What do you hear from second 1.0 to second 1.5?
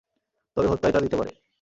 দিতে পারে।